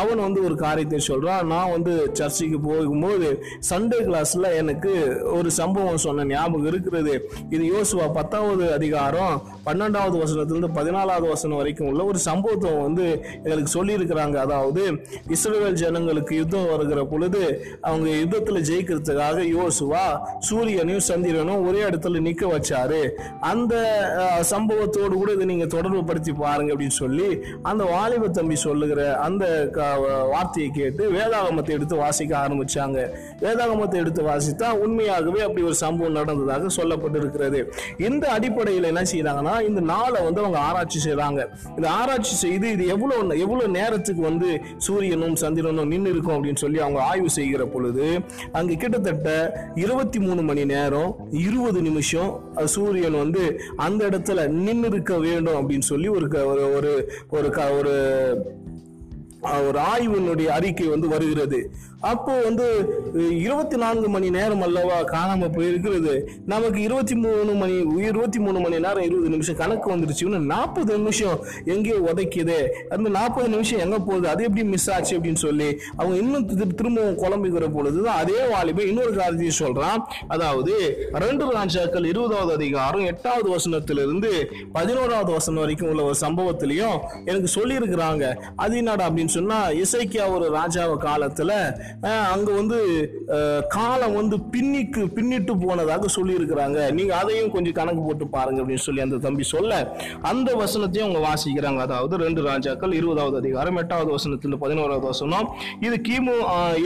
அவன் 0.00 0.24
வந்து 0.26 0.40
ஒரு 0.48 0.56
காரியத்தை 0.64 1.00
சொல்றான் 1.08 1.50
நான் 1.54 1.74
வந்து 1.76 1.94
சர்ச்சுக்கு 2.18 2.60
போகும்போது 2.68 3.28
சண்டே 3.70 4.00
கிளாஸ்ல 4.08 4.46
எனக்கு 4.62 4.92
ஒரு 5.38 5.48
சம்பவம் 5.60 6.04
சொன்ன 6.06 6.26
ஞாபகம் 6.32 6.68
இருக்கிறது. 6.70 7.14
இது 7.54 7.62
யோசுவா 7.72 8.06
பத்தாவது 8.18 8.64
அதிகாரம் 8.78 9.36
பன்னெண்டாவது 9.88 10.16
வசனத்திலிருந்து 10.22 10.68
பதினாலாவது 10.78 11.26
வசனம் 11.34 11.58
வரைக்கும் 11.60 11.88
உள்ள 11.90 12.02
ஒரு 12.10 12.18
சம்பவத்தை 12.26 12.70
வந்து 12.86 13.04
எங்களுக்கு 13.44 13.70
சொல்லி 13.76 13.92
இருக்கிறாங்க 13.98 14.36
அதாவது 14.46 14.82
இஸ்ரேல் 15.34 15.78
ஜனங்களுக்கு 15.82 16.32
யுத்தம் 16.40 16.66
வருகிற 16.72 17.00
பொழுது 17.12 17.42
அவங்க 17.88 18.08
யுத்தத்தில் 18.22 18.60
ஜெயிக்கிறதுக்காக 18.68 19.44
யோசுவா 19.52 20.02
சூரியனையும் 20.48 21.06
சந்திரனும் 21.08 21.62
ஒரே 21.68 21.80
இடத்துல 21.88 22.20
நிற்க 22.26 22.44
வச்சாரு. 22.54 23.00
அந்த 23.50 23.74
சம்பவத்தோடு 24.52 25.14
கூட 25.20 25.30
இதை 25.36 25.46
நீங்க 25.52 25.68
தொடர்பு 25.76 26.02
படுத்தி 26.10 26.34
பாருங்க 26.42 26.72
அப்படின்னு 26.74 26.98
சொல்லி 27.02 27.28
அந்த 27.70 27.82
வாலிப 27.92 28.30
தம்பி 28.38 28.58
சொல்லுகிற 28.66 29.00
அந்த 29.26 29.44
வார்த்தையை 30.34 30.68
கேட்டு 30.78 31.02
வேதாகமத்தை 31.16 31.74
எடுத்து 31.78 31.96
வாசிக்க 32.04 32.32
ஆரம்பிச்சாங்க. 32.44 32.98
வேதாகமத்தை 33.44 33.98
எடுத்து 34.04 34.22
வாசித்தா 34.30 34.70
உண்மையாகவே 34.84 35.42
அப்படி 35.46 35.64
ஒரு 35.70 35.78
சம்பவம் 35.84 36.18
நடந்ததாக 36.20 36.72
சொல்லப்பட்டிருக்கிறது. 36.78 37.62
இந்த 38.08 38.24
அடிப்படையில் 38.36 38.90
என்ன 38.92 39.04
செய்யறாங்கன்னா 39.12 39.56
இந்த 39.68 39.77
நாளை 39.80 40.22
வந்து 40.22 40.40
அவங்க 40.40 40.58
ஆராய்ச்சி 40.58 41.10
செய்கிறாங்க 41.10 41.48
இந்த 41.76 41.90
ஆராய்ச்சி 41.90 42.34
செய்து 42.34 42.70
இது 42.70 42.86
எவ்வளோ 42.86 43.34
எவ்வளோ 43.34 43.66
நேரத்துக்கு 43.66 44.22
வந்து 44.22 44.60
சூரியனும் 44.76 45.36
சந்திரனும் 45.36 45.88
நின்று 45.88 46.10
இருக்கும் 46.10 46.34
அப்படின்னு 46.34 46.56
சொல்லி 46.56 46.78
அவங்க 46.78 47.02
ஆய்வு 47.02 47.30
செய்கிற 47.30 47.66
பொழுது 47.66 48.20
அங்கே 48.52 48.74
கிட்டத்தட்ட 48.74 49.28
இருபத்தி 49.74 50.18
மூணு 50.18 50.42
மணி 50.42 50.64
நேரம் 50.64 51.14
இருபது 51.30 51.82
நிமிஷம் 51.82 52.30
சூரியன் 52.64 53.18
வந்து 53.18 53.60
அந்த 53.76 54.08
இடத்துல 54.08 54.48
நின்று 54.48 54.88
இருக்க 54.88 55.18
வேண்டும் 55.18 55.54
அப்படின்னு 55.54 55.80
சொல்லி 55.80 56.08
ஒரு 56.08 56.28
க- 56.28 56.44
ஒரு 56.44 56.74
ஒரு 56.74 57.12
ஒரு 57.30 57.50
க- 57.50 57.70
ஒரு 57.72 57.94
ஒரு 59.68 59.78
ஆய்வினுடைய 59.78 60.44
அறிக்கை 60.44 60.86
வந்து 60.86 61.08
வருகிறது. 61.08 61.70
அப்போ 62.00 62.40
வந்து 62.40 62.66
இருபத்தி 63.30 63.76
நான்கு 63.76 64.08
மணி 64.08 64.30
நேரம் 64.30 64.62
அல்லவா 64.62 65.02
காணாம 65.02 65.48
போயிருக்கிறது. 65.56 66.26
நமக்கு 66.46 66.80
இருபத்தி 66.80 67.14
மூணு 67.14 67.54
மணி 67.54 67.76
இருபத்தி 67.96 68.38
மூணு 68.38 68.60
மணி 68.60 68.78
நேரம் 68.78 69.02
இருபது 69.02 69.28
நிமிஷம் 69.28 69.56
கணக்கு 69.56 69.96
வந்துருச்சுன்னு 69.96 70.38
நாற்பது 70.38 70.98
நிமிஷம் 70.98 71.44
எங்கேயோ 71.64 71.94
உதைக்குது? 71.94 72.66
அந்த 72.88 73.08
நாற்பது 73.08 73.48
நிமிஷம் 73.48 73.78
எங்க 73.78 73.98
போகுது? 73.98 74.28
அது 74.28 74.44
எப்படி 74.44 74.64
மிஸ் 74.64 74.90
ஆச்சு 74.90 75.18
அப்படின்னு 75.18 75.34
சொல்லி 75.34 75.78
அவங்க 75.96 76.16
இன்னும் 76.16 76.74
திரும்பவும் 76.74 77.18
குழம்புகிற 77.18 77.72
பொழுதுதான் 77.72 78.16
அதே 78.16 78.46
வாலிபை 78.50 78.88
இன்னொரு 78.88 79.14
காரியத்தையும் 79.14 79.76
சொல்றான். 79.76 80.02
அதாவது 80.28 81.06
ரெண்டு 81.12 81.50
ராஜாக்கள் 81.50 82.04
இருபதாவது 82.04 82.52
அதிகாரம் 82.52 83.04
எட்டாவது 83.04 83.56
வசனத்திலிருந்து 83.56 84.44
பதினோராவது 84.72 85.32
வசனம் 85.32 85.60
வரைக்கும் 85.60 85.88
உள்ள 85.88 86.02
ஒரு 86.02 86.14
சம்பவத்திலையும் 86.20 86.98
எனக்கு 87.24 87.48
சொல்லியிருக்கிறாங்க. 87.54 88.34
அது 88.56 88.76
என்னடா 88.76 89.10
அப்படின்னு 89.10 89.26
சொன்னா 89.26 89.68
இசைக்கியா 89.68 90.30
ஒரு 90.30 90.56
ராஜாவ 90.56 90.96
காலத்துல 91.08 91.52
அங்க 92.34 92.48
வந்து 92.60 92.80
காலம் 93.76 94.18
வந்து 94.20 94.38
பின்னிக்கு 94.54 95.04
பின்னிட்டு 95.18 95.52
போனதாக 95.66 96.12
சொல்லியிருக்கிறாங்க. 96.18 96.78
நீங்கள் 96.98 97.06
நீங்க 97.08 97.20
அதையும் 97.24 97.52
கொஞ்சம் 97.52 97.76
கணக்கு 97.78 98.00
போட்டு 98.06 98.24
பாருங்க 98.32 98.58
அப்படின்னு 98.62 98.84
சொல்லி 98.86 99.02
அந்த 99.04 99.18
தம்பி 99.26 99.44
சொல்ல 99.50 99.76
அந்த 100.30 100.48
வசனத்தையும் 100.62 101.06
அவங்க 101.06 101.20
வாசிக்கிறாங்க. 101.28 101.80
அதாவது 101.86 102.14
ரெண்டு 102.24 102.40
ராஜாக்கள் 102.48 102.96
இருபதாவது 102.98 103.36
அதிகாரம் 103.42 103.78
எட்டாவது 103.82 104.10
வசனத்துல 104.16 104.58
பதினோராவது 104.64 105.06
வசனம் 105.12 105.46
இது 105.86 105.96
கிமு 106.08 106.34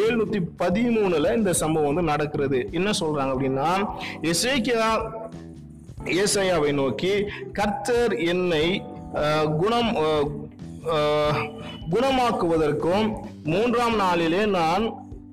எழுநூத்தி 0.05 0.41
பதிமூணுல 0.63 1.33
இந்த 1.39 1.53
சம்பவம் 1.63 1.91
வந்து 1.91 2.05
நடக்கிறது. 2.13 2.61
என்ன 2.79 2.93
சொல்றாங்க 3.01 3.35
அப்படின்னா 3.35 3.71
இசைக்கியா 4.33 4.89
ஏசாயாவை 6.23 6.71
நோக்கி 6.81 7.13
கர்த்தர் 7.59 8.15
என்னை 8.33 8.65
குணம் 9.63 9.93
குணமாக்குவதற்கும் 11.91 13.17
மூன்றாம் 13.45 13.97
நாளிலே 13.97 14.47
நான் 14.47 14.85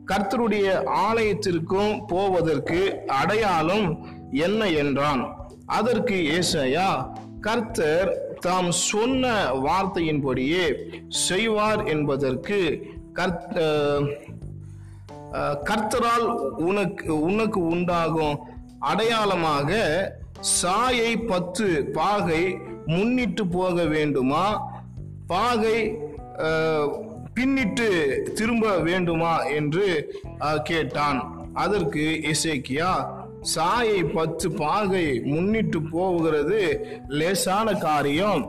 கர்த்தருடைய 0.05 0.67
ஆலயத்திற்கும் 1.09 2.05
போவதற்கு 2.07 3.03
அடையாளம் 3.07 4.05
என்ன 4.31 4.69
என்றான். 4.69 5.37
அதற்கு 5.65 6.15
ஏசையா 6.15 7.13
கர்த்தர் 7.41 8.35
தாம் 8.39 8.71
சொன்ன 8.71 9.51
வார்த்தையின்படியே 9.53 10.93
செய்வார் 11.07 11.83
என்பதற்கு 11.83 12.87
கர்த்த 13.13 13.57
கர்த்தரால் 15.63 16.27
உனக்கு 16.55 17.21
உனக்கு 17.21 17.67
உண்டாகும் 17.67 18.39
அடையாளமாக 18.79 19.77
சாயை 20.61 21.25
பத்து 21.27 21.89
பாகை 21.93 22.57
முன்னிட்டு 22.85 23.47
போக 23.47 23.83
வேண்டுமா? 23.83 24.71
பாகை 25.27 25.97
பின்னிட்டு 27.35 27.87
திரும்ப 28.37 28.65
வேண்டுமா 28.87 29.33
என்று 29.59 29.87
கேட்டான். 30.69 31.19
அதற்கு 31.63 32.03
இசைக்கியா 32.31 32.91
சாயை 33.53 34.01
பத்து 34.17 34.47
பாகை 34.61 35.05
முன்னிட்டு 35.31 35.79
போகிறது 35.95 36.61
லேசான 37.19 37.73
காரியம். 37.85 38.43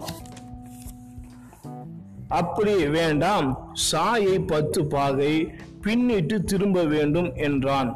அப்படி 2.40 2.74
வேண்டாம் 2.98 3.48
சாயை 3.90 4.36
பத்து 4.52 4.80
பாகை 4.94 5.34
பின்னிட்டு 5.84 6.38
திரும்ப 6.50 6.82
வேண்டும் 6.94 7.30
என்றான். 7.48 7.90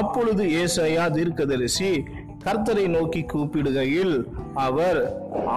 அப்பொழுது 0.00 0.44
ஏசையா 0.62 1.06
தீர்க்கதரிசி 1.16 1.92
கர்த்தரை 2.44 2.86
நோக்கி 2.94 3.20
கூப்பிடுகையில் 3.32 4.16
அவர் 4.66 5.00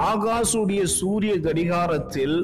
ஆகாசுடைய 0.10 0.84
சூரிய 1.00 1.34
கடிகாரத்தில் 1.40 2.38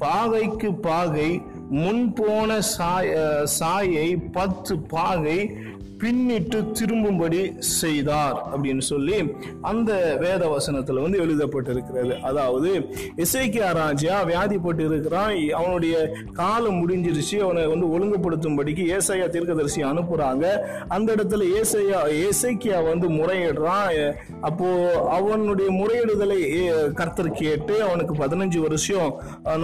பாகைக்கு 0.00 0.70
பாகை 0.80 1.30
முன்போன 1.72 2.58
சாய் 2.68 3.10
சாயை 3.58 4.08
பத்து 4.32 4.74
பாகை 4.88 5.38
பின்னிட்டு 6.02 6.58
திரும்பும்படி 6.78 7.40
செய்தார் 7.58 8.36
அப்படின்னு 8.52 8.84
சொல்லி 8.90 9.16
அந்த 9.70 10.16
வேத 10.20 10.42
வசனத்துல 10.52 11.02
வந்து 11.02 11.18
எழுதப்பட்டிருக்கிறது. 11.24 12.14
அதாவது 12.28 12.70
இசைக்கியா 13.24 13.68
ராஜா 13.80 14.14
வியாதிப்பட்டு 14.30 14.84
இருக்கிறான். 14.90 15.34
அவனுடைய 15.60 15.94
காலம் 16.32 16.78
முடிஞ்சிருச்சு. 16.80 17.36
அவனை 17.46 17.64
வந்து 17.66 17.86
ஒழுங்குபடுத்தும்படிக்கு 17.94 18.84
ஏசையா 18.96 19.26
தீர்க்கதரிசி 19.34 19.82
அனுப்புறாங்க. 19.90 20.44
அந்த 20.88 21.08
இடத்துல 21.14 21.48
ஏசையா 21.60 22.00
இசைக்கியா 22.28 22.78
வந்து 22.88 23.08
முறையிடுறான். 23.18 24.14
அப்போ 24.40 24.68
அவனுடைய 25.18 25.70
முறையிடுதலை 25.80 26.40
கர்த்தர் 26.92 27.30
கேட்டு 27.42 27.76
அவனுக்கு 27.82 28.14
பதினஞ்சு 28.14 28.58
வருஷம் 28.58 29.10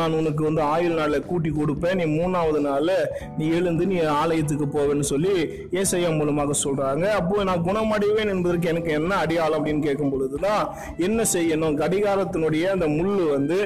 நான் 0.01 0.19
உனக்கு 0.21 0.45
வந்து 0.45 0.63
ஆயுள் 0.75 0.99
நாளை 1.01 1.21
கூட்டி 1.21 1.51
கொடுப்பேன். 1.51 1.99
நீ 2.01 2.07
மூணாவது 2.19 2.61
நாளில் 2.61 2.95
நீ 3.39 3.49
எழுந்து 3.61 3.87
நீ 3.87 3.99
ஆலயத்துக்கு 4.23 4.69
போவேன்னு 4.79 5.09
சொல்லி 5.15 5.35
ஏசையா 5.83 6.25
மூலமாக 6.27 6.55
சொல்றாங்க. 6.65 7.05
அப்போ 7.19 7.45
நான் 7.45 7.63
குணமடைவேன் 7.63 8.29
என்பதற்கு 8.29 8.69
எனக்கு 8.69 8.91
என்ன 8.93 9.15
அடையாளம் 9.17 9.59
அப்படின்னு 9.59 9.83
கேட்கும் 9.83 10.11
பொழுதுதான் 10.11 10.63
என்ன 10.99 11.23
செய்யணும்? 11.33 11.77
கடிகாரத்தினுடைய 11.83 12.65
அந்த 12.67 12.87
முள் 12.89 13.15
வந்து 13.31 13.59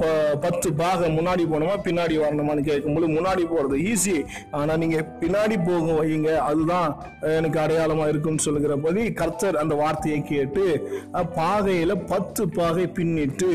ப- 0.00 0.36
பத்து 0.40 0.72
பாகம் 0.72 1.16
முன்னாடி 1.18 1.44
போனோமா 1.52 1.76
பின்னாடி 1.84 2.14
வரணுமான்னு 2.24 2.62
கேட்கும்போது 2.62 3.08
முன்னாடி 3.08 3.44
போறது 3.46 3.76
ஈஸி 3.90 4.16
ஆனா 4.50 4.76
நீங்க 4.76 4.98
பின்னாடி 5.20 5.56
போகும் 5.66 5.98
வைங்க 6.00 6.30
அதுதான் 6.50 6.90
எனக்கு 7.20 7.58
அடையாளமா 7.60 8.08
இருக்கும்னு 8.08 8.38
சொல்லுகிறபடி 8.38 9.12
கர்த்தர் 9.12 9.56
அந்த 9.56 9.74
வார்த்தையை 9.74 10.20
கேட்டு 10.22 10.64
பாகையில் 11.12 11.42
பாகையில 11.64 12.06
பத்து 12.06 12.48
பாகை 12.48 12.84
பின்னிட்டு 12.96 13.48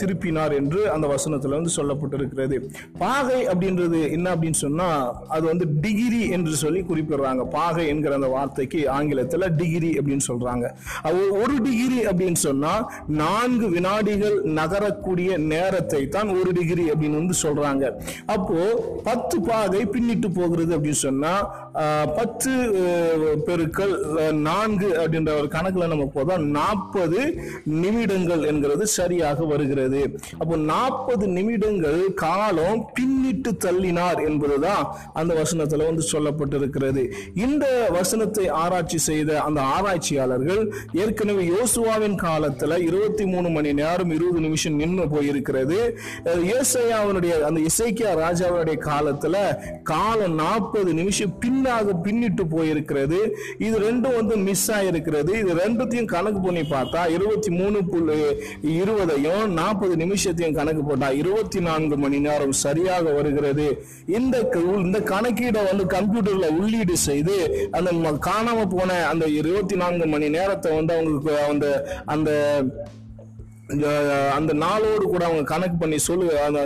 திருப்பினார் 0.00 0.54
என்று 0.54 0.90
அந்த 0.90 1.06
வசனத்துல 1.06 1.54
வந்து 1.58 1.72
சொல்லப்பட்டிருக்கிறது. 1.76 2.56
பாகை 2.98 3.46
அப்படின்றது 3.46 4.10
என்ன 4.10 4.34
அப்படின்னு 4.34 4.58
சொன்னா 4.64 4.88
அது 5.28 5.44
வந்து 5.46 5.64
டிகிரி 5.80 6.20
என்று 6.28 6.52
சொல்லி 6.54 6.80
குறிப்பிடுறாங்க. 6.82 7.42
பாகை 7.56 7.86
என்கிற 7.92 8.12
அந்த 8.18 8.28
வார்த்தைக்கு 8.36 8.80
ஆங்கிலத்துல 8.96 9.48
டிகிரி 9.60 9.90
அப்படின்னு 9.98 10.26
சொல்றாங்க. 10.30 10.66
ஒரு 11.42 11.56
டிகிரி 11.66 12.00
அப்படின்னு 12.10 12.40
சொன்னா 12.46 12.72
நான்கு 13.22 13.66
வினாடிகள் 13.76 14.36
நகரக்கூடிய 14.58 15.30
நேரத்தை 15.52 16.02
தான் 16.16 16.30
ஒரு 16.38 16.50
டிகிரி 16.58 16.84
அப்படின்னு 16.92 17.20
வந்து 17.22 17.36
சொல்றாங்க. 17.44 17.84
அப்போ 18.34 18.58
பத்து 19.08 19.36
பாகை 19.50 19.82
பின்னிட்டு 19.94 20.28
போகிறது 20.38 20.72
அப்படின்னு 20.76 21.02
சொன்னா 21.08 21.34
பத்து 22.18 22.50
பெருக்கள் 23.46 23.94
நான்கு 24.48 24.88
அப்படின்ற 25.02 25.30
ஒரு 25.40 25.48
கணக்குல 25.54 25.86
நம்ம 25.92 26.04
போதா 26.16 26.34
நாற்பது 26.56 27.20
நிமிடங்கள் 27.82 28.42
என்கிறது 28.50 28.84
சரியாக 28.98 29.44
வருகிறது. 29.52 30.02
அப்போ 30.42 30.56
நாற்பது 30.72 31.24
நிமிடங்கள் 31.36 32.00
காலம் 32.24 32.80
பின்னிட்டு 32.96 33.50
தள்ளினார் 33.64 34.20
என்பதுதான் 34.28 34.84
அந்த 35.20 35.32
வசனத்துல 35.40 35.86
வந்து 35.90 36.04
சொல்லப்பட்டிருக்கிறது. 36.12 37.02
இந்த 37.46 37.66
வசனத்தை 37.96 38.44
ஆராய்ச்சி 38.62 38.98
செய்த 39.08 39.30
அந்த 39.46 39.60
ஆராய்ச்சியாளர்கள் 39.76 40.62
ஏற்கனவே 41.02 41.44
யோசுவாவின் 41.54 42.16
காலத்துல 42.24 42.78
இருபத்தி 42.88 43.24
மூணு 43.32 43.48
மணி 43.56 43.70
நேரம் 43.80 44.12
இருபது 44.16 44.40
நிமிஷம் 44.46 44.78
நின்று 44.82 45.06
போயிருக்கிறது. 45.14 45.78
இயேசையாவனுடைய 46.50 47.32
அந்த 47.48 47.60
இசைக்கியா 47.70 48.12
ராஜாவுடைய 48.24 48.76
காலத்துல 48.90 49.36
காலம் 49.92 50.36
நாற்பது 50.42 50.90
நிமிஷம் 51.00 51.34
பின்னாக 51.44 51.96
பின்னிட்டு 52.06 52.46
போயிருக்கிறது. 52.54 53.20
இது 53.66 53.76
ரெண்டும் 53.86 54.16
வந்து 54.20 54.36
மிஸ் 54.48 54.68
ஆயிருக்கிறது. 54.76 55.32
இது 55.42 55.52
ரெண்டுத்தையும் 55.62 56.10
கணக்கு 56.14 56.42
பண்ணி 56.46 56.64
பார்த்தா 56.74 57.02
இருபத்தி 57.16 57.52
மூணு 57.58 57.78
புள்ளி 57.90 58.18
இருபதையும் 58.80 59.44
நாற்பது 59.60 59.96
நிமிஷத்தையும் 60.04 60.58
கணக்கு 60.60 60.84
போட்டா 60.90 61.10
இருபத்தி 61.22 61.60
நான்கு 61.68 61.98
மணி 62.04 62.20
நேரம் 62.28 62.56
சரியாக 62.64 63.04
வருகிறது. 63.18 63.68
இந்த 64.18 64.34
இந்த 64.86 64.98
கணக்கீடை 65.12 65.62
வந்து 65.70 65.84
கம்ப்யூட்டர்ல 65.96 66.48
உள்ளீடு 66.60 66.96
செய்து 67.08 67.33
அந்த 67.72 67.92
ம- 67.98 68.18
காணாம 68.26 68.66
போன 68.70 69.00
அந்த 69.06 69.26
இருபத்தி 69.38 69.76
நான்கு 69.76 70.06
மணி 70.06 70.28
நேரத்தை 70.30 70.72
வந்து 70.76 70.94
அவங்களுக்கு 70.94 71.32
அந்த 71.46 71.66
அந்த 72.06 72.30
அந்த 74.34 74.52
நாளோடு 74.54 75.04
கூட 75.04 75.22
அவங்க 75.24 75.42
கணக்கு 75.44 75.76
பண்ணி 75.76 75.98
சொல்லு 75.98 76.24
அந்த 76.40 76.60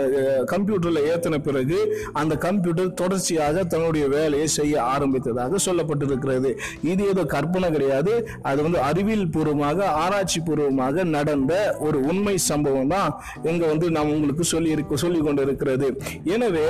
கம்ப்யூட்டரில் 0.45 0.49
கம்ப்யூட்டர்ல 0.51 1.03
ஏத்தின 1.09 1.37
பிறகு 1.39 1.77
அந்த 2.13 2.35
கம்ப்யூட்டர் 2.37 2.93
தொடர்ச்சியாக 2.93 3.63
தன்னுடைய 3.63 4.07
வேலையை 4.07 4.47
செய்ய 4.49 4.81
ஆரம்பித்ததாக 4.85 5.59
சொல்லப்பட்டிருக்கிறது. 5.65 6.49
இது 6.83 7.07
ஏதோ 7.07 7.23
கற்பனை 7.25 7.71
கிடையாது. 7.71 8.13
அது 8.41 8.63
வந்து 8.63 8.79
அறிவியல் 8.81 9.29
பூர்வமாக 9.29 9.87
ஆராய்ச்சி 9.97 10.39
பூர்வமாக 10.39 11.03
நடந்த 11.09 11.53
ஒரு 11.79 11.99
உண்மை 12.03 12.37
சம்பவம் 12.43 12.87
தான் 12.87 13.09
இங்கே 13.43 13.65
வந்து 13.65 13.91
நாம் 13.91 14.11
உங்களுக்கு 14.11 14.43
சொல்லி 14.45 14.69
இருக்க 14.69 14.95
சொல்லி 14.97 15.19
கொண்டு 15.19 15.41
இருக்கிறது 15.41 15.89
எனவே 16.29 16.67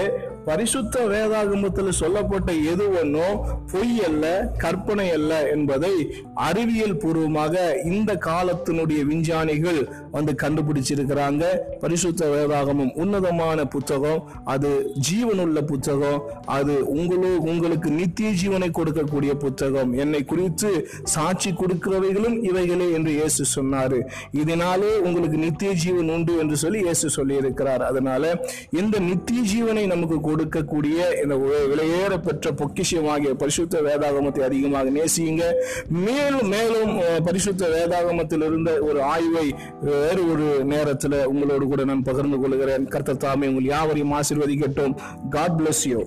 பரிசுத்த 0.49 1.05
வேதாகமத்தில் 1.07 1.99
சொல்லப்பட்ட 1.99 2.49
எது 2.71 2.85
ஒன்றும் 2.99 3.39
பொய் 3.71 3.97
அல்ல 4.05 4.25
கற்பனை 4.57 5.07
அல்ல 5.11 5.33
என்பதை 5.49 5.93
அறிவியல் 6.47 6.97
பூர்வமாக 7.01 7.55
இந்த 7.91 8.11
காலத்தினுடைய 8.27 8.99
விஞ்ஞானிகள் 9.09 9.79
வந்து 10.15 10.31
கண்டுபிடிச்சிருக்கிறாங்க. 10.43 11.43
பரிசுத்த 11.81 12.27
வேதாகமும் 12.33 12.91
உன்னதமான 13.01 13.65
புத்தகம். 13.75 14.21
அது 14.53 14.69
ஜீவனுள்ள 15.07 15.59
புத்தகம். 15.71 16.19
அது 16.57 16.75
உங்களோ 16.95 17.31
உங்களுக்கு 17.51 17.89
நித்திய 17.99 18.29
ஜீவனை 18.41 18.69
கொடுக்கக்கூடிய 18.79 19.33
புத்தகம். 19.45 19.91
என்னை 20.03 20.21
குறித்து 20.33 20.71
சாட்சி 21.15 21.51
கொடுக்கிறவைகளும் 21.61 22.37
இவைகளே 22.49 22.87
என்று 22.97 23.11
இயேசு 23.19 23.45
சொன்னாரு. 23.55 23.99
இதனாலே 24.41 24.91
உங்களுக்கு 25.07 25.37
நித்திய 25.45 25.71
ஜீவன் 25.83 26.11
உண்டு 26.15 26.33
என்று 26.43 26.57
சொல்லி 26.63 26.81
இயேசு 26.87 27.09
சொல்லி 27.17 27.35
இருக்கிறார் 27.43 27.83
அதனால 27.89 28.23
இந்த 28.81 28.95
நித்திய 29.09 29.41
ஜீவனை 29.53 29.85
நமக்கு 29.93 30.17
கொடுக்கக்கூடிய 30.29 30.97
இந்த 31.23 31.35
விலையேற 31.71 32.13
பெற்ற 32.27 32.51
பொக்கிஷமாகிய 32.61 33.33
பரிசுத்த 33.43 33.81
வேதாகமத்தை 33.87 34.43
அதிகமாக 34.49 34.89
நேசியுங்க. 34.99 35.43
மேலும் 36.29 36.47
மேலும் 36.47 37.23
பரிசுத்த 37.23 37.67
வேதாகமத்தில் 37.67 38.45
இருந்த 38.45 38.71
ஒரு 38.79 39.01
ஆய்வை 39.03 39.55
வேறு 39.81 40.31
ஒரு 40.31 40.47
நேரத்தில் 40.63 41.25
உங்களோடு 41.25 41.65
கூட 41.67 41.83
நான் 41.83 42.03
பகிர்ந்து 42.03 42.37
கொள்கிறேன். 42.39 42.85
கர்த்தர் 42.87 43.17
தாமே 43.17 43.47
உங்கள் 43.47 43.63
யாவரையும் 43.63 44.13
ஆசிர்வதிக்கட்டும். 44.13 44.95
God 45.29 45.59
bless 45.59 45.83
you 45.83 46.01